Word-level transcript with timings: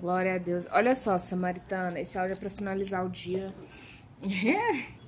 Glória 0.00 0.36
a 0.36 0.38
Deus. 0.38 0.68
Olha 0.70 0.94
só, 0.94 1.18
Samaritana, 1.18 1.98
esse 1.98 2.16
áudio 2.16 2.34
é 2.34 2.36
pra 2.36 2.48
finalizar 2.48 3.04
o 3.04 3.08
dia. 3.08 3.52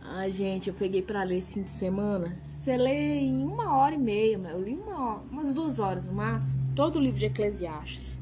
Ai, 0.00 0.30
gente, 0.30 0.68
eu 0.68 0.74
peguei 0.74 1.02
pra 1.02 1.24
ler 1.24 1.38
esse 1.38 1.54
fim 1.54 1.62
de 1.62 1.70
semana. 1.70 2.36
Você 2.48 2.76
lê 2.76 3.18
em 3.18 3.44
uma 3.44 3.76
hora 3.76 3.96
e 3.96 3.98
meia, 3.98 4.36
eu 4.36 4.62
li 4.62 4.74
uma, 4.74 5.16
umas 5.30 5.52
duas 5.52 5.80
horas 5.80 6.06
no 6.06 6.12
máximo, 6.12 6.62
todo 6.76 6.96
o 6.96 7.02
livro 7.02 7.18
de 7.18 7.26
Eclesiastes. 7.26 8.16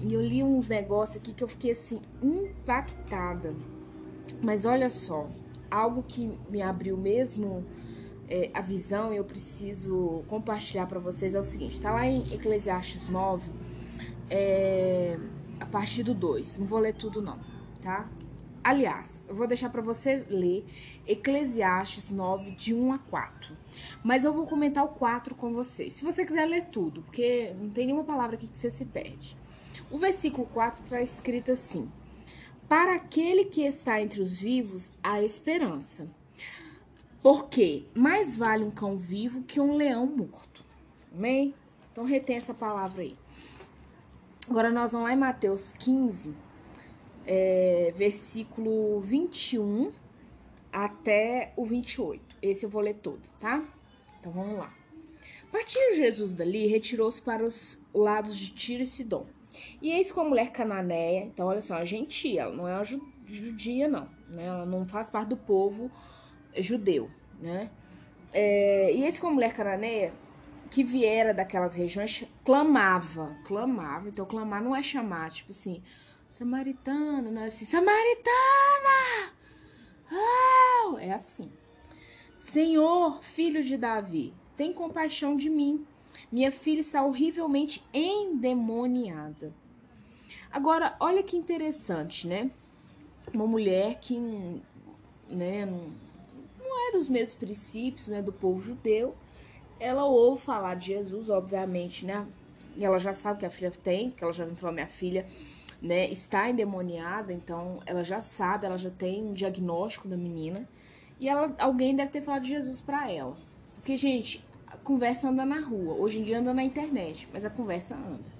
E 0.00 0.14
eu 0.14 0.22
li 0.22 0.40
uns 0.42 0.68
negócios 0.68 1.16
aqui 1.16 1.34
que 1.34 1.42
eu 1.42 1.48
fiquei 1.48 1.72
assim, 1.72 2.00
impactada. 2.22 3.54
Mas 4.44 4.64
olha 4.64 4.88
só, 4.88 5.28
algo 5.68 6.02
que 6.02 6.38
me 6.48 6.62
abriu 6.62 6.96
mesmo 6.96 7.66
é, 8.28 8.50
a 8.54 8.60
visão 8.60 9.12
e 9.12 9.16
eu 9.16 9.24
preciso 9.24 10.22
compartilhar 10.28 10.86
para 10.86 11.00
vocês 11.00 11.34
é 11.34 11.40
o 11.40 11.44
seguinte: 11.44 11.80
tá 11.80 11.92
lá 11.92 12.06
em 12.06 12.22
Eclesiastes 12.32 13.08
9, 13.08 13.50
é, 14.30 15.18
a 15.60 15.66
partir 15.66 16.02
do 16.02 16.14
2. 16.14 16.58
Não 16.58 16.66
vou 16.66 16.78
ler 16.78 16.94
tudo, 16.94 17.20
não, 17.22 17.38
tá? 17.80 18.08
Aliás, 18.62 19.24
eu 19.28 19.36
vou 19.36 19.46
deixar 19.46 19.70
para 19.70 19.80
você 19.80 20.24
ler 20.28 20.66
Eclesiastes 21.06 22.10
9, 22.10 22.50
de 22.50 22.74
1 22.74 22.92
a 22.92 22.98
4. 22.98 23.56
Mas 24.02 24.24
eu 24.24 24.32
vou 24.32 24.44
comentar 24.44 24.84
o 24.84 24.88
4 24.88 25.36
com 25.36 25.52
vocês. 25.52 25.92
Se 25.92 26.04
você 26.04 26.26
quiser 26.26 26.46
ler 26.46 26.64
tudo, 26.64 27.02
porque 27.02 27.54
não 27.60 27.70
tem 27.70 27.86
nenhuma 27.86 28.02
palavra 28.02 28.34
aqui 28.34 28.48
que 28.48 28.58
você 28.58 28.68
se 28.68 28.84
perde. 28.84 29.36
O 29.88 29.96
versículo 29.96 30.48
4 30.48 30.82
traz 30.82 31.14
escrito 31.14 31.52
assim: 31.52 31.88
Para 32.68 32.96
aquele 32.96 33.44
que 33.44 33.62
está 33.62 34.02
entre 34.02 34.20
os 34.20 34.40
vivos, 34.40 34.92
há 35.00 35.22
esperança. 35.22 36.10
Porque 37.22 37.84
mais 37.94 38.36
vale 38.36 38.64
um 38.64 38.70
cão 38.70 38.96
vivo 38.96 39.44
que 39.44 39.60
um 39.60 39.76
leão 39.76 40.06
morto. 40.06 40.64
Amém? 41.14 41.54
Então 41.92 42.04
retém 42.04 42.36
essa 42.36 42.52
palavra 42.52 43.02
aí. 43.02 43.16
Agora 44.48 44.70
nós 44.70 44.92
vamos 44.92 45.08
lá 45.08 45.12
em 45.12 45.18
Mateus 45.18 45.72
15, 45.72 46.32
é, 47.26 47.92
versículo 47.96 49.00
21 49.00 49.90
até 50.72 51.52
o 51.56 51.64
28. 51.64 52.36
Esse 52.40 52.64
eu 52.64 52.70
vou 52.70 52.80
ler 52.80 52.94
todo, 52.94 53.26
tá? 53.40 53.64
Então 54.20 54.30
vamos 54.30 54.56
lá. 54.56 54.72
Partindo 55.50 55.96
Jesus 55.96 56.32
dali, 56.32 56.68
retirou-se 56.68 57.20
para 57.20 57.42
os 57.42 57.82
lados 57.92 58.38
de 58.38 58.52
Tiro 58.52 58.84
e 58.84 58.86
Sidom. 58.86 59.26
E 59.82 59.90
eis 59.90 60.12
com 60.12 60.20
a 60.20 60.24
mulher 60.24 60.52
cananeia, 60.52 61.24
então 61.24 61.48
olha 61.48 61.60
só, 61.60 61.74
a 61.74 61.84
gentia, 61.84 62.42
ela 62.42 62.54
não 62.54 62.68
é 62.68 62.74
uma 62.74 62.84
judia, 62.84 63.88
não, 63.88 64.08
né? 64.28 64.44
Ela 64.44 64.64
não 64.64 64.86
faz 64.86 65.10
parte 65.10 65.30
do 65.30 65.36
povo 65.36 65.90
judeu, 66.56 67.10
né? 67.40 67.68
É, 68.32 68.92
e 68.94 69.02
eis 69.02 69.18
com 69.18 69.26
a 69.26 69.30
mulher 69.32 69.52
cananeia, 69.52 70.12
que 70.70 70.82
viera 70.84 71.32
daquelas 71.32 71.74
regiões, 71.74 72.24
clamava, 72.44 73.36
clamava. 73.44 74.08
Então, 74.08 74.26
clamar 74.26 74.62
não 74.62 74.74
é 74.74 74.82
chamar, 74.82 75.30
tipo 75.30 75.50
assim, 75.50 75.82
samaritano, 76.28 77.30
não 77.30 77.42
é 77.42 77.46
assim, 77.46 77.64
samaritana! 77.64 79.32
Oh! 80.10 80.98
É 80.98 81.12
assim. 81.12 81.50
Senhor, 82.36 83.22
filho 83.22 83.62
de 83.62 83.76
Davi, 83.76 84.34
tem 84.56 84.72
compaixão 84.72 85.36
de 85.36 85.48
mim. 85.48 85.86
Minha 86.30 86.52
filha 86.52 86.80
está 86.80 87.04
horrivelmente 87.04 87.84
endemoniada. 87.92 89.54
Agora, 90.50 90.96
olha 91.00 91.22
que 91.22 91.36
interessante, 91.36 92.26
né? 92.26 92.50
Uma 93.32 93.46
mulher 93.46 93.98
que 94.00 94.16
né, 95.28 95.66
não, 95.66 95.92
não 96.58 96.88
é 96.88 96.92
dos 96.92 97.08
mesmos 97.08 97.34
princípios 97.34 98.08
né, 98.08 98.22
do 98.22 98.32
povo 98.32 98.62
judeu, 98.62 99.14
ela 99.78 100.04
ouve 100.04 100.42
falar 100.42 100.74
de 100.74 100.86
Jesus, 100.86 101.28
obviamente, 101.30 102.04
né? 102.04 102.26
E 102.76 102.84
ela 102.84 102.98
já 102.98 103.12
sabe 103.12 103.40
que 103.40 103.46
a 103.46 103.50
filha 103.50 103.70
tem, 103.70 104.10
que 104.10 104.22
ela 104.22 104.32
já 104.32 104.44
me 104.44 104.54
falou, 104.54 104.74
minha 104.74 104.86
filha 104.86 105.26
né, 105.80 106.08
está 106.10 106.50
endemoniada, 106.50 107.32
então 107.32 107.80
ela 107.86 108.04
já 108.04 108.20
sabe, 108.20 108.66
ela 108.66 108.78
já 108.78 108.90
tem 108.90 109.22
um 109.22 109.32
diagnóstico 109.32 110.08
da 110.08 110.16
menina. 110.16 110.68
E 111.18 111.28
ela, 111.28 111.54
alguém 111.58 111.96
deve 111.96 112.10
ter 112.10 112.20
falado 112.20 112.42
de 112.42 112.48
Jesus 112.48 112.80
para 112.80 113.10
ela. 113.10 113.36
Porque, 113.76 113.96
gente, 113.96 114.44
a 114.66 114.76
conversa 114.76 115.28
anda 115.28 115.46
na 115.46 115.60
rua. 115.60 115.94
Hoje 115.94 116.18
em 116.18 116.22
dia 116.22 116.38
anda 116.38 116.52
na 116.52 116.62
internet, 116.62 117.28
mas 117.32 117.44
a 117.44 117.50
conversa 117.50 117.94
anda. 117.94 118.36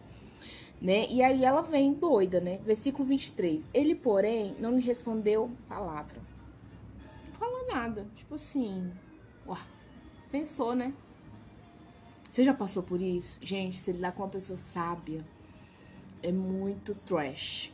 Né? 0.81 1.07
E 1.09 1.23
aí 1.23 1.43
ela 1.43 1.63
vem 1.63 1.95
doida, 1.95 2.39
né? 2.39 2.59
Versículo 2.59 3.05
23. 3.05 3.71
Ele, 3.73 3.95
porém, 3.95 4.55
não 4.59 4.77
lhe 4.77 4.85
respondeu 4.85 5.51
palavra. 5.67 6.21
Não 7.27 7.33
falou 7.33 7.67
nada. 7.67 8.07
Tipo 8.15 8.35
assim, 8.35 8.93
ué, 9.47 9.57
pensou, 10.31 10.75
né? 10.75 10.93
Você 12.37 12.45
já 12.45 12.53
passou 12.53 12.83
por 12.83 13.01
isso? 13.01 13.39
Gente, 13.41 13.77
se 13.77 13.91
lidar 13.91 14.13
com 14.13 14.23
uma 14.23 14.29
pessoa 14.29 14.59
sábia 14.59 15.25
é 16.23 16.31
muito 16.31 16.95
trash. 16.95 17.73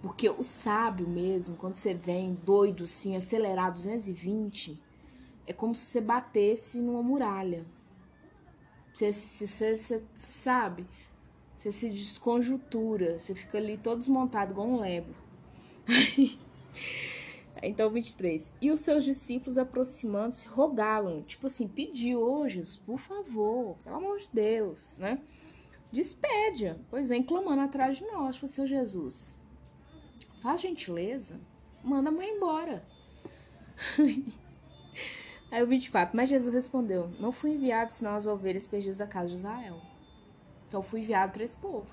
Porque 0.00 0.30
o 0.30 0.42
sábio 0.42 1.06
mesmo, 1.06 1.58
quando 1.58 1.74
você 1.74 1.92
vem 1.92 2.32
doido, 2.32 2.84
assim, 2.84 3.14
acelerado 3.16 3.74
220, 3.74 4.80
é 5.46 5.52
como 5.52 5.74
se 5.74 5.84
você 5.84 6.00
batesse 6.00 6.78
numa 6.78 7.02
muralha. 7.02 7.66
Você, 8.94 9.12
você, 9.12 9.76
você, 9.76 10.02
sabe? 10.14 10.86
Você 11.54 11.70
se 11.70 11.90
desconjuntura, 11.90 13.18
você 13.18 13.34
fica 13.34 13.58
ali 13.58 13.76
todo 13.76 13.98
desmontado, 13.98 14.52
igual 14.52 14.68
um 14.68 14.80
lego. 14.80 15.12
então, 17.62 17.90
23. 17.90 18.52
E 18.60 18.70
os 18.70 18.80
seus 18.80 19.04
discípulos 19.04 19.56
aproximando-se, 19.56 20.48
rogaram, 20.48 21.22
tipo 21.22 21.46
assim, 21.46 21.68
pediu, 21.68 22.20
ô 22.20 22.40
oh, 22.40 22.48
Jesus, 22.48 22.76
por 22.76 22.98
favor, 22.98 23.76
pelo 23.84 23.96
amor 23.96 24.18
de 24.18 24.30
Deus, 24.32 24.98
né? 24.98 25.20
Despede, 25.92 26.74
pois 26.90 27.08
vem 27.08 27.22
clamando 27.22 27.62
atrás 27.62 27.98
de 27.98 28.04
nós, 28.06 28.34
tipo 28.34 28.46
assim, 28.46 28.66
Jesus, 28.66 29.36
faz 30.42 30.60
gentileza, 30.60 31.40
manda 31.84 32.08
a 32.08 32.12
mãe 32.12 32.28
embora. 32.30 32.84
Aí 35.52 35.62
o 35.62 35.66
24, 35.66 36.16
mas 36.16 36.30
Jesus 36.30 36.54
respondeu: 36.54 37.10
Não 37.20 37.30
fui 37.30 37.50
enviado 37.50 37.92
senão 37.92 38.14
as 38.14 38.26
ovelhas 38.26 38.66
perdidas 38.66 38.96
da 38.96 39.06
casa 39.06 39.28
de 39.28 39.34
Israel. 39.34 39.80
Então 40.66 40.82
fui 40.82 41.00
enviado 41.00 41.32
para 41.32 41.44
esse 41.44 41.56
povo. 41.56 41.86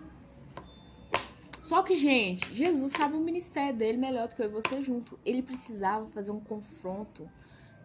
Só 1.69 1.83
que, 1.83 1.95
gente, 1.95 2.51
Jesus 2.51 2.93
sabe 2.93 3.15
o 3.15 3.19
ministério 3.19 3.77
dele 3.77 3.95
melhor 3.95 4.27
do 4.27 4.33
que 4.33 4.41
eu 4.41 4.47
e 4.47 4.49
você 4.49 4.81
junto. 4.81 5.19
Ele 5.23 5.43
precisava 5.43 6.07
fazer 6.07 6.31
um 6.31 6.39
confronto 6.39 7.29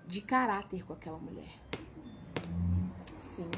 de 0.07 0.23
caráter 0.23 0.83
com 0.87 0.95
aquela 0.95 1.19
mulher. 1.19 1.53
Sim. 3.19 3.51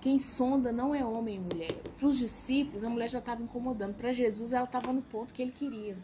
Quem 0.00 0.20
sonda 0.20 0.70
não 0.70 0.94
é 0.94 1.04
homem 1.04 1.34
e 1.34 1.38
mulher. 1.40 1.74
Para 1.98 2.06
os 2.06 2.16
discípulos, 2.16 2.84
a 2.84 2.88
mulher 2.88 3.10
já 3.10 3.18
estava 3.18 3.42
incomodando. 3.42 3.96
Para 3.96 4.12
Jesus, 4.12 4.52
ela 4.52 4.66
estava 4.66 4.92
no 4.92 5.02
ponto 5.02 5.34
que 5.34 5.42
ele 5.42 5.50
queria. 5.50 5.98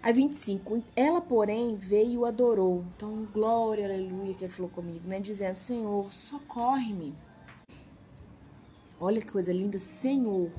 Aí 0.00 0.12
25, 0.12 0.80
ela, 0.94 1.20
porém, 1.20 1.74
veio 1.74 2.12
e 2.12 2.18
o 2.18 2.24
adorou. 2.24 2.84
Então, 2.94 3.26
glória, 3.32 3.84
aleluia, 3.84 4.34
que 4.34 4.44
ele 4.44 4.52
falou 4.52 4.70
comigo, 4.70 5.08
né? 5.08 5.18
Dizendo, 5.18 5.56
Senhor, 5.56 6.12
socorre-me. 6.12 7.12
Olha 9.00 9.20
que 9.20 9.32
coisa 9.32 9.52
linda, 9.52 9.80
Senhor. 9.80 10.52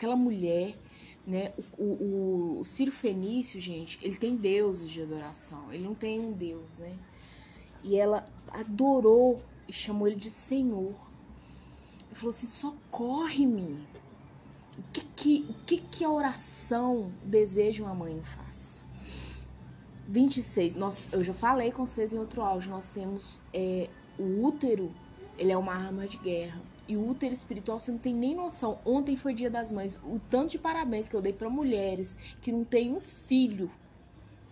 Aquela 0.00 0.16
mulher, 0.16 0.78
né? 1.26 1.52
O, 1.76 1.84
o, 1.84 2.60
o 2.60 2.64
Ciro 2.64 2.90
Fenício, 2.90 3.60
gente, 3.60 3.98
ele 4.00 4.16
tem 4.16 4.34
deuses 4.34 4.88
de 4.88 5.02
adoração. 5.02 5.70
Ele 5.70 5.84
não 5.84 5.94
tem 5.94 6.18
um 6.18 6.32
Deus, 6.32 6.78
né? 6.78 6.96
E 7.82 7.96
ela 7.96 8.24
adorou 8.48 9.42
e 9.68 9.74
chamou 9.74 10.08
ele 10.08 10.16
de 10.16 10.30
Senhor. 10.30 10.94
Ele 12.06 12.14
falou 12.14 12.30
assim, 12.30 12.46
socorre-me. 12.46 13.86
O 14.78 14.82
que 14.90 15.02
que, 15.14 15.46
o 15.50 15.54
que 15.66 15.76
que 15.82 16.02
a 16.02 16.10
oração 16.10 17.12
deseja 17.22 17.84
uma 17.84 17.94
mãe 17.94 18.22
faz? 18.22 18.82
26. 20.08 20.76
Nós, 20.76 21.12
eu 21.12 21.22
já 21.22 21.34
falei 21.34 21.72
com 21.72 21.84
vocês 21.84 22.14
em 22.14 22.18
outro 22.18 22.40
áudio. 22.40 22.70
Nós 22.70 22.90
temos 22.90 23.38
é, 23.52 23.90
o 24.18 24.46
útero, 24.46 24.90
ele 25.36 25.52
é 25.52 25.58
uma 25.58 25.74
arma 25.74 26.06
de 26.06 26.16
guerra. 26.16 26.58
E 26.90 26.96
o 26.96 27.06
útero 27.06 27.32
espiritual, 27.32 27.78
você 27.78 27.92
não 27.92 28.00
tem 28.00 28.12
nem 28.12 28.34
noção. 28.34 28.80
Ontem 28.84 29.16
foi 29.16 29.32
dia 29.32 29.48
das 29.48 29.70
mães. 29.70 29.94
O 30.02 30.20
tanto 30.28 30.50
de 30.50 30.58
parabéns 30.58 31.08
que 31.08 31.14
eu 31.14 31.22
dei 31.22 31.32
para 31.32 31.48
mulheres 31.48 32.18
que 32.42 32.50
não 32.50 32.64
têm 32.64 32.92
um 32.92 33.00
filho 33.00 33.70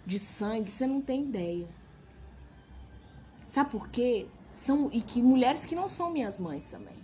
de 0.06 0.20
sangue, 0.20 0.70
você 0.70 0.86
não 0.86 1.00
tem 1.00 1.24
ideia. 1.24 1.68
Sabe 3.44 3.72
por 3.72 3.88
quê? 3.88 4.28
São, 4.52 4.88
e 4.92 5.00
que 5.00 5.20
mulheres 5.20 5.64
que 5.64 5.74
não 5.74 5.88
são 5.88 6.12
minhas 6.12 6.38
mães 6.38 6.68
também. 6.68 6.94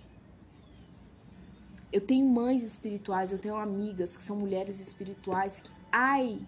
Eu 1.92 2.00
tenho 2.00 2.28
mães 2.28 2.62
espirituais, 2.62 3.32
eu 3.32 3.38
tenho 3.38 3.56
amigas 3.56 4.16
que 4.16 4.22
são 4.22 4.36
mulheres 4.36 4.78
espirituais 4.78 5.60
que, 5.60 5.72
ai, 5.90 6.38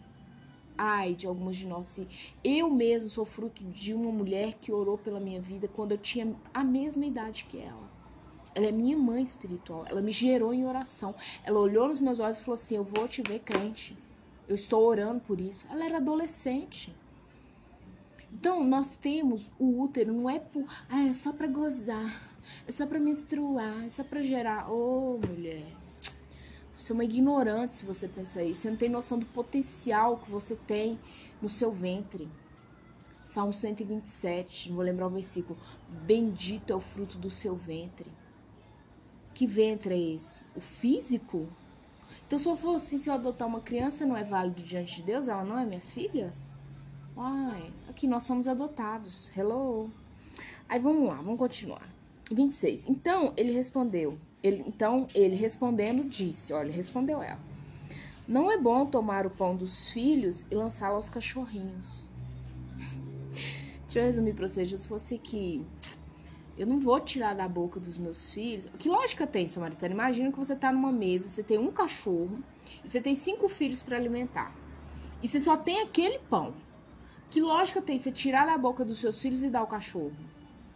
ai 0.78 1.16
de 1.16 1.26
algumas 1.26 1.56
de 1.56 1.66
nós. 1.66 1.86
Se 1.86 2.06
eu 2.44 2.70
mesmo 2.70 3.10
sou 3.10 3.24
fruto 3.24 3.64
de 3.64 3.92
uma 3.92 4.12
mulher 4.12 4.54
que 4.54 4.70
orou 4.70 4.96
pela 4.96 5.18
minha 5.18 5.40
vida 5.40 5.66
quando 5.66 5.90
eu 5.90 5.98
tinha 5.98 6.32
a 6.54 6.62
mesma 6.62 7.04
idade 7.04 7.46
que 7.46 7.58
ela. 7.58 7.95
Ela 8.56 8.68
é 8.68 8.72
minha 8.72 8.96
mãe 8.96 9.22
espiritual. 9.22 9.84
Ela 9.86 10.00
me 10.00 10.10
gerou 10.10 10.54
em 10.54 10.64
oração. 10.64 11.14
Ela 11.44 11.60
olhou 11.60 11.88
nos 11.88 12.00
meus 12.00 12.20
olhos 12.20 12.40
e 12.40 12.42
falou 12.42 12.54
assim: 12.54 12.76
Eu 12.76 12.82
vou 12.82 13.06
te 13.06 13.20
ver 13.20 13.40
crente. 13.40 13.94
Eu 14.48 14.54
estou 14.54 14.82
orando 14.82 15.20
por 15.20 15.38
isso. 15.38 15.66
Ela 15.70 15.84
era 15.84 15.98
adolescente. 15.98 16.96
Então, 18.32 18.64
nós 18.64 18.96
temos 18.96 19.52
o 19.58 19.82
útero, 19.82 20.10
não 20.10 20.28
é 20.28 20.38
por, 20.38 20.64
ah, 20.88 21.06
é 21.06 21.12
só 21.12 21.32
para 21.32 21.46
gozar, 21.46 22.38
é 22.66 22.72
só 22.72 22.86
para 22.86 22.98
menstruar, 22.98 23.84
é 23.84 23.90
só 23.90 24.02
para 24.02 24.22
gerar. 24.22 24.72
Ô, 24.72 25.20
oh, 25.22 25.26
mulher, 25.26 25.66
Você 26.78 26.92
é 26.92 26.94
uma 26.94 27.04
ignorante 27.04 27.76
se 27.76 27.84
você 27.84 28.08
pensa 28.08 28.42
isso. 28.42 28.62
Você 28.62 28.70
não 28.70 28.76
tem 28.78 28.88
noção 28.88 29.18
do 29.18 29.26
potencial 29.26 30.16
que 30.16 30.30
você 30.30 30.56
tem 30.56 30.98
no 31.42 31.50
seu 31.50 31.70
ventre. 31.70 32.26
Salmo 33.26 33.52
127, 33.52 34.70
não 34.70 34.76
vou 34.76 34.84
lembrar 34.84 35.08
o 35.08 35.10
versículo. 35.10 35.58
Bendito 36.06 36.72
é 36.72 36.76
o 36.76 36.80
fruto 36.80 37.18
do 37.18 37.28
seu 37.28 37.54
ventre. 37.54 38.10
Que 39.36 39.46
ventre 39.46 39.92
é 39.92 40.14
esse? 40.14 40.44
O 40.56 40.62
físico? 40.62 41.46
Então, 42.26 42.38
se 42.38 42.48
eu 42.48 42.56
for 42.56 42.76
assim, 42.76 42.96
se 42.96 43.10
eu 43.10 43.12
adotar 43.12 43.46
uma 43.46 43.60
criança, 43.60 44.06
não 44.06 44.16
é 44.16 44.24
válido 44.24 44.62
diante 44.62 44.96
de 44.96 45.02
Deus? 45.02 45.28
Ela 45.28 45.44
não 45.44 45.58
é 45.58 45.66
minha 45.66 45.82
filha? 45.82 46.32
Uai, 47.14 47.70
aqui 47.86 48.06
nós 48.06 48.22
somos 48.22 48.48
adotados. 48.48 49.30
Hello. 49.36 49.90
Aí 50.66 50.80
vamos 50.80 51.06
lá, 51.06 51.16
vamos 51.16 51.38
continuar. 51.38 51.86
26. 52.32 52.86
Então 52.88 53.34
ele 53.36 53.52
respondeu. 53.52 54.18
Ele, 54.42 54.64
então 54.66 55.06
ele 55.14 55.36
respondendo 55.36 56.08
disse: 56.08 56.54
Olha, 56.54 56.72
respondeu 56.72 57.22
ela. 57.22 57.38
Não 58.26 58.50
é 58.50 58.56
bom 58.56 58.86
tomar 58.86 59.26
o 59.26 59.30
pão 59.30 59.54
dos 59.54 59.90
filhos 59.90 60.46
e 60.50 60.54
lançá-lo 60.54 60.94
aos 60.94 61.10
cachorrinhos. 61.10 62.06
Deixa 63.84 63.98
eu 63.98 64.02
resumir 64.02 64.32
pra 64.32 64.48
vocês. 64.48 64.70
Se 64.70 64.88
fosse 64.88 65.18
que 65.18 65.62
eu 66.56 66.66
não 66.66 66.80
vou 66.80 66.98
tirar 67.00 67.34
da 67.34 67.48
boca 67.48 67.78
dos 67.78 67.98
meus 67.98 68.32
filhos. 68.32 68.68
Que 68.78 68.88
lógica 68.88 69.26
tem, 69.26 69.46
Samaritana? 69.46 69.92
Imagina 69.92 70.32
que 70.32 70.38
você 70.38 70.56
tá 70.56 70.72
numa 70.72 70.90
mesa, 70.90 71.28
você 71.28 71.42
tem 71.42 71.58
um 71.58 71.70
cachorro 71.70 72.38
e 72.84 72.88
você 72.88 73.00
tem 73.00 73.14
cinco 73.14 73.48
filhos 73.48 73.82
para 73.82 73.96
alimentar. 73.96 74.54
E 75.22 75.28
você 75.28 75.38
só 75.38 75.56
tem 75.56 75.82
aquele 75.82 76.18
pão. 76.18 76.54
Que 77.28 77.40
lógica 77.40 77.82
tem 77.82 77.98
você 77.98 78.10
tirar 78.10 78.46
da 78.46 78.56
boca 78.56 78.84
dos 78.84 78.98
seus 78.98 79.20
filhos 79.20 79.42
e 79.42 79.50
dar 79.50 79.60
ao 79.60 79.66
cachorro? 79.66 80.16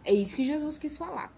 É 0.03 0.13
isso 0.13 0.35
que 0.35 0.43
Jesus 0.43 0.77
quis 0.77 0.97
falar. 0.97 1.33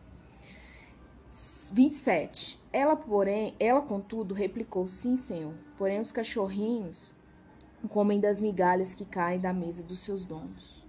27. 1.72 2.60
Ela, 2.72 2.96
porém, 2.96 3.56
ela, 3.60 3.81
contudo, 3.81 4.34
replicou: 4.34 4.86
Sim, 4.86 5.16
Senhor. 5.16 5.54
Porém, 5.78 6.00
os 6.00 6.12
cachorrinhos 6.12 7.13
comem 7.89 8.19
das 8.19 8.39
migalhas 8.39 8.94
que 8.94 9.06
caem 9.06 9.39
da 9.39 9.54
mesa 9.54 9.84
dos 9.84 10.00
seus 10.00 10.25
donos. 10.25 10.82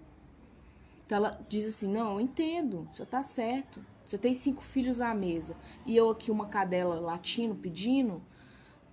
Então 1.05 1.19
ela 1.19 1.41
diz 1.49 1.67
assim: 1.67 1.93
Não, 1.93 2.15
eu 2.15 2.21
entendo, 2.21 2.89
você 2.93 3.05
tá 3.05 3.23
certo. 3.23 3.85
Você 4.05 4.19
tem 4.19 4.35
cinco 4.35 4.63
filhos 4.63 5.01
à 5.01 5.15
mesa 5.15 5.57
e 5.87 5.97
eu 5.97 6.11
aqui, 6.11 6.31
uma 6.31 6.47
cadela 6.47 7.01
latino 7.01 7.55
pedindo. 7.55 8.23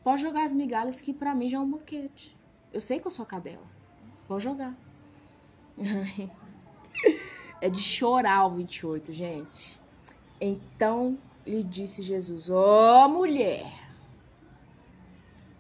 Pode 0.04 0.22
jogar 0.22 0.46
as 0.46 0.54
migalhas 0.54 1.02
que 1.02 1.14
para 1.14 1.36
mim 1.36 1.50
já 1.50 1.58
é 1.58 1.62
um 1.62 1.70
banquete. 1.70 2.36
Eu 2.72 2.80
sei 2.80 3.00
que 3.00 3.08
eu 3.08 3.12
sou 3.12 3.26
cadela. 3.26 3.66
Pode 4.28 4.44
jogar. 4.44 4.74
é 7.60 7.70
de 7.70 7.80
chorar 7.80 8.46
o 8.46 8.56
28, 8.56 9.12
gente. 9.12 9.80
Então 10.40 11.18
lhe 11.46 11.64
disse 11.64 12.02
Jesus: 12.02 12.50
Ó 12.50 13.06
oh, 13.06 13.10
mulher. 13.10 13.80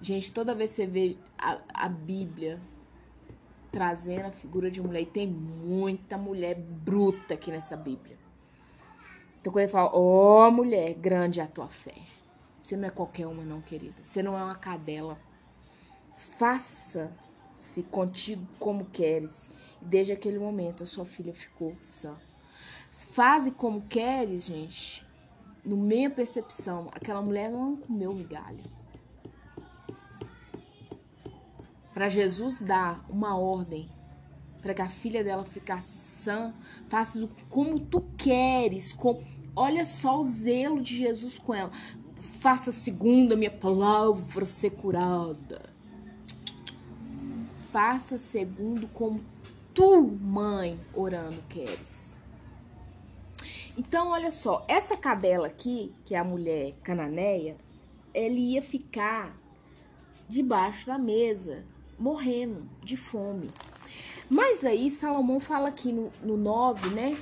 Gente, 0.01 0.31
toda 0.31 0.55
vez 0.55 0.71
que 0.71 0.77
você 0.77 0.87
vê 0.87 1.17
a, 1.37 1.59
a 1.73 1.89
Bíblia 1.89 2.59
trazendo 3.71 4.25
a 4.25 4.31
figura 4.31 4.69
de 4.69 4.81
mulher, 4.81 5.01
e 5.01 5.05
tem 5.05 5.27
muita 5.27 6.17
mulher 6.17 6.55
bruta 6.55 7.35
aqui 7.35 7.49
nessa 7.51 7.77
Bíblia. 7.77 8.17
Então, 9.39 9.51
quando 9.51 9.63
ele 9.63 9.71
fala, 9.71 9.89
ó 9.93 10.47
oh, 10.47 10.51
mulher, 10.51 10.93
grande 10.93 11.39
é 11.39 11.43
a 11.43 11.47
tua 11.47 11.67
fé. 11.67 11.95
Você 12.61 12.77
não 12.77 12.87
é 12.87 12.91
qualquer 12.91 13.25
uma, 13.25 13.43
não, 13.43 13.61
querida. 13.61 13.95
Você 14.03 14.21
não 14.21 14.37
é 14.37 14.43
uma 14.43 14.55
cadela. 14.55 15.17
Faça-se 16.37 17.81
contigo 17.83 18.45
como 18.59 18.85
queres. 18.85 19.49
Desde 19.81 20.13
aquele 20.13 20.37
momento 20.37 20.83
a 20.83 20.85
sua 20.85 21.05
filha 21.05 21.33
ficou 21.33 21.75
sã. 21.81 22.15
Faze 22.91 23.51
como 23.51 23.81
queres, 23.81 24.45
gente. 24.45 25.05
No 25.63 25.77
minha 25.77 26.09
percepção, 26.09 26.89
aquela 26.93 27.21
mulher 27.21 27.49
não 27.49 27.75
comeu 27.75 28.13
migalha. 28.13 28.80
Para 31.93 32.09
Jesus 32.09 32.61
dar 32.61 33.05
uma 33.09 33.37
ordem 33.37 33.89
para 34.61 34.73
que 34.73 34.81
a 34.81 34.89
filha 34.89 35.23
dela 35.23 35.43
ficasse 35.43 35.97
sã, 35.97 36.53
faça 36.87 37.27
como 37.49 37.79
tu 37.79 38.01
queres, 38.15 38.93
com 38.93 39.21
olha 39.55 39.85
só 39.85 40.19
o 40.19 40.23
zelo 40.23 40.81
de 40.81 40.97
Jesus 40.97 41.39
com 41.39 41.53
ela. 41.53 41.71
Faça 42.15 42.71
segundo 42.71 43.33
a 43.33 43.37
minha 43.37 43.51
palavra 43.51 44.45
ser 44.45 44.71
curada. 44.71 45.69
Faça 47.71 48.17
segundo 48.17 48.87
como 48.89 49.21
tu, 49.73 50.03
mãe, 50.03 50.79
orando 50.93 51.41
queres. 51.49 52.17
Então, 53.75 54.09
olha 54.09 54.29
só, 54.29 54.63
essa 54.67 54.97
cadela 54.97 55.47
aqui, 55.47 55.93
que 56.05 56.13
é 56.13 56.19
a 56.19 56.23
mulher 56.23 56.73
cananeia, 56.83 57.55
ele 58.13 58.53
ia 58.53 58.61
ficar 58.61 59.35
debaixo 60.27 60.85
da 60.85 60.97
mesa, 60.97 61.65
morrendo 62.01 62.67
de 62.83 62.97
fome. 62.97 63.51
Mas 64.27 64.65
aí 64.65 64.89
Salomão 64.89 65.39
fala 65.39 65.69
aqui 65.69 65.93
no, 65.93 66.11
no 66.23 66.35
9, 66.35 66.89
né? 66.89 67.17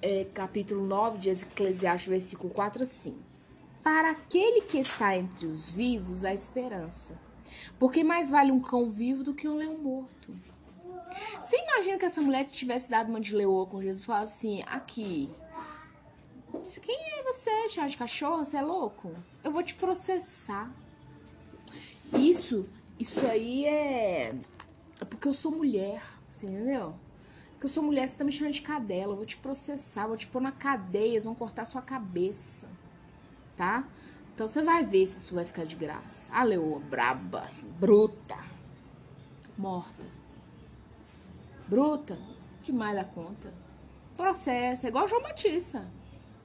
É, 0.00 0.24
capítulo 0.24 0.84
9 0.84 1.18
de 1.18 1.30
Eclesiastes, 1.30 2.10
versículo 2.10 2.52
4, 2.52 2.82
assim. 2.82 3.16
Para 3.80 4.10
aquele 4.10 4.62
que 4.62 4.78
está 4.78 5.16
entre 5.16 5.46
os 5.46 5.70
vivos, 5.70 6.24
há 6.24 6.34
esperança. 6.34 7.16
Porque 7.78 8.02
mais 8.02 8.28
vale 8.28 8.50
um 8.50 8.58
cão 8.58 8.90
vivo 8.90 9.22
do 9.22 9.34
que 9.34 9.48
um 9.48 9.56
leão 9.56 9.78
morto. 9.78 10.34
Você 11.38 11.56
imagina 11.56 11.98
que 11.98 12.04
essa 12.04 12.20
mulher 12.20 12.44
tivesse 12.46 12.90
dado 12.90 13.08
uma 13.08 13.20
de 13.20 13.36
leoa 13.36 13.66
com 13.66 13.80
Jesus 13.80 14.08
e 14.08 14.12
assim: 14.12 14.62
aqui, 14.66 15.30
quem 16.82 16.98
é 17.18 17.22
você, 17.22 17.68
chá 17.68 17.86
de 17.86 17.96
cachorro? 17.96 18.44
Você 18.44 18.56
é 18.56 18.62
louco? 18.62 19.14
Eu 19.44 19.52
vou 19.52 19.62
te 19.62 19.74
processar. 19.74 20.72
Isso, 22.14 22.68
isso 23.02 23.26
aí 23.26 23.64
é, 23.64 24.32
é 25.00 25.04
porque 25.04 25.26
eu 25.26 25.32
sou 25.32 25.50
mulher, 25.50 26.00
você 26.32 26.46
entendeu? 26.46 26.94
Porque 27.52 27.66
eu 27.66 27.68
sou 27.68 27.82
mulher, 27.82 28.08
você 28.08 28.16
tá 28.16 28.22
me 28.22 28.30
chamando 28.30 28.54
de 28.54 28.62
cadela, 28.62 29.12
eu 29.12 29.16
vou 29.16 29.26
te 29.26 29.36
processar, 29.36 30.06
vou 30.06 30.16
te 30.16 30.28
pôr 30.28 30.40
na 30.40 30.52
cadeia, 30.52 31.14
eles 31.14 31.24
vão 31.24 31.34
cortar 31.34 31.64
sua 31.64 31.82
cabeça, 31.82 32.70
tá? 33.56 33.88
Então 34.32 34.46
você 34.46 34.62
vai 34.62 34.84
ver 34.84 35.08
se 35.08 35.18
isso 35.18 35.34
vai 35.34 35.44
ficar 35.44 35.64
de 35.64 35.74
graça. 35.74 36.32
A 36.32 36.44
leoa 36.44 36.78
braba, 36.78 37.50
bruta, 37.80 38.38
morta. 39.58 40.06
Bruta, 41.68 42.16
demais 42.62 42.94
da 42.94 43.04
conta. 43.04 43.52
Processo, 44.16 44.86
é 44.86 44.88
igual 44.88 45.08
João 45.08 45.22
Batista. 45.22 45.90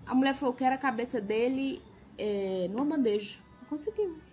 A 0.08 0.16
mulher 0.16 0.34
falou 0.34 0.56
que 0.56 0.64
era 0.64 0.74
a 0.74 0.80
cabeça 0.80 1.22
dele 1.22 1.82
é, 2.18 2.68
numa 2.72 2.86
bandeja. 2.86 3.38
Conseguiu. 3.70 4.27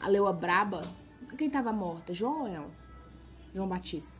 A 0.00 0.08
leoa 0.08 0.32
braba. 0.32 0.88
Quem 1.36 1.48
estava 1.48 1.72
morta? 1.72 2.14
João 2.14 2.42
ou 2.42 2.48
ela? 2.48 2.70
João 3.54 3.68
Batista. 3.68 4.18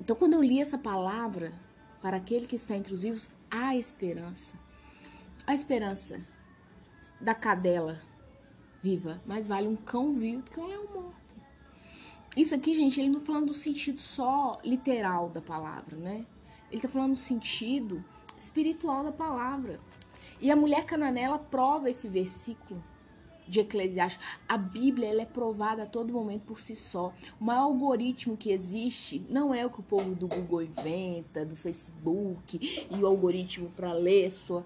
Então, 0.00 0.16
quando 0.16 0.34
eu 0.34 0.42
li 0.42 0.60
essa 0.60 0.78
palavra, 0.78 1.52
para 2.00 2.16
aquele 2.16 2.46
que 2.46 2.56
está 2.56 2.76
entre 2.76 2.94
os 2.94 3.02
vivos, 3.02 3.30
há 3.50 3.76
esperança. 3.76 4.54
A 5.46 5.54
esperança 5.54 6.20
da 7.20 7.34
cadela 7.34 8.00
viva. 8.82 9.20
Mais 9.26 9.48
vale 9.48 9.66
um 9.66 9.76
cão 9.76 10.12
vivo 10.12 10.42
do 10.42 10.50
que 10.50 10.60
um 10.60 10.66
leão 10.66 10.86
morto. 10.94 11.34
Isso 12.36 12.54
aqui, 12.54 12.74
gente, 12.74 13.00
ele 13.00 13.08
não 13.08 13.20
falando 13.20 13.46
do 13.46 13.54
sentido 13.54 13.98
só 13.98 14.60
literal 14.64 15.28
da 15.30 15.40
palavra, 15.40 15.96
né? 15.96 16.24
Ele 16.70 16.76
está 16.76 16.88
falando 16.88 17.10
no 17.10 17.16
sentido 17.16 18.04
espiritual 18.36 19.02
da 19.02 19.10
palavra. 19.10 19.80
E 20.40 20.50
a 20.50 20.56
mulher 20.56 20.84
cananela 20.84 21.38
prova 21.38 21.90
esse 21.90 22.08
versículo 22.08 22.82
de 23.48 23.60
Eclesiastes. 23.60 24.22
A 24.48 24.56
Bíblia 24.56 25.08
ela 25.08 25.22
é 25.22 25.26
provada 25.26 25.82
a 25.84 25.86
todo 25.86 26.12
momento 26.12 26.42
por 26.42 26.60
si 26.60 26.76
só. 26.76 27.12
O 27.40 27.44
maior 27.44 27.62
algoritmo 27.62 28.36
que 28.36 28.50
existe 28.50 29.24
não 29.28 29.54
é 29.54 29.64
o 29.64 29.70
que 29.70 29.80
o 29.80 29.82
povo 29.82 30.14
do 30.14 30.28
Google 30.28 30.62
inventa, 30.62 31.44
do 31.44 31.56
Facebook, 31.56 32.86
e 32.90 32.94
o 32.94 33.06
algoritmo 33.06 33.70
para 33.70 33.92
ler 33.92 34.30
sua, 34.30 34.64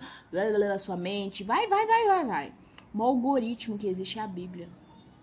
a 0.75 0.79
sua 0.79 0.97
mente. 0.97 1.45
Vai, 1.45 1.67
vai, 1.69 1.87
vai, 1.87 2.07
vai, 2.07 2.27
vai. 2.27 2.53
O 2.95 3.03
algoritmo 3.03 3.79
que 3.79 3.87
existe 3.87 4.19
é 4.19 4.23
a 4.23 4.27
Bíblia. 4.27 4.69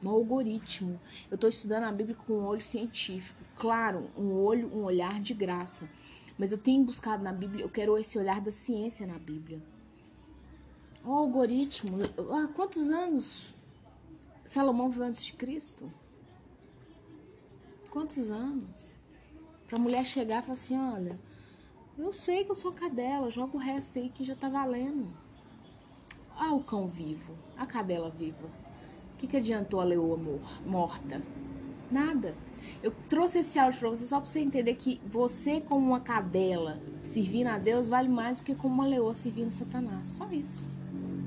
Um 0.03 0.09
algoritmo. 0.09 0.99
Eu 1.29 1.35
estou 1.35 1.49
estudando 1.49 1.83
a 1.83 1.91
Bíblia 1.91 2.15
com 2.25 2.33
um 2.33 2.45
olho 2.45 2.61
científico. 2.61 3.43
Claro, 3.55 4.09
um 4.17 4.31
olho, 4.31 4.73
um 4.73 4.83
olhar 4.83 5.19
de 5.19 5.33
graça. 5.33 5.89
Mas 6.37 6.53
eu 6.53 6.57
tenho 6.57 6.85
buscado 6.85 7.21
na 7.21 7.33
Bíblia, 7.33 7.65
eu 7.65 7.69
quero 7.69 7.97
esse 7.97 8.17
olhar 8.17 8.39
da 8.39 8.49
ciência 8.49 9.05
na 9.05 9.19
Bíblia. 9.19 9.61
O 11.09 11.13
algoritmo, 11.13 11.97
há 12.35 12.47
quantos 12.49 12.91
anos 12.91 13.55
Salomão 14.45 14.91
viveu 14.91 15.07
antes 15.07 15.25
de 15.25 15.33
Cristo? 15.33 15.91
Quantos 17.89 18.29
anos? 18.29 18.93
Pra 19.67 19.79
mulher 19.79 20.05
chegar 20.05 20.37
e 20.37 20.41
falar 20.43 20.53
assim, 20.53 20.77
olha, 20.77 21.19
eu 21.97 22.13
sei 22.13 22.43
que 22.43 22.51
eu 22.51 22.55
sou 22.55 22.71
cadela, 22.71 23.31
joga 23.31 23.57
o 23.57 23.59
resto 23.59 23.97
aí 23.97 24.09
que 24.09 24.23
já 24.23 24.35
tá 24.35 24.49
valendo. 24.49 25.07
Ah, 26.37 26.53
o 26.53 26.63
cão 26.63 26.87
vivo, 26.87 27.33
a 27.57 27.65
cadela 27.65 28.11
viva. 28.11 28.45
O 29.15 29.17
que, 29.17 29.25
que 29.25 29.37
adiantou 29.37 29.81
a 29.81 29.85
leoa 29.85 30.39
morta? 30.63 31.23
Nada. 31.89 32.35
Eu 32.83 32.93
trouxe 33.09 33.39
esse 33.39 33.57
áudio 33.57 33.79
para 33.79 33.89
você 33.89 34.05
só 34.05 34.17
para 34.21 34.29
você 34.29 34.41
entender 34.41 34.75
que 34.75 35.01
você, 35.07 35.59
como 35.59 35.87
uma 35.87 36.01
cadela 36.01 36.79
servindo 37.01 37.47
a 37.47 37.57
Deus, 37.57 37.89
vale 37.89 38.07
mais 38.07 38.37
do 38.37 38.43
que 38.43 38.53
como 38.53 38.75
uma 38.75 38.85
leoa 38.85 39.15
servindo 39.15 39.49
Satanás. 39.49 40.09
Só 40.09 40.31
isso. 40.31 40.69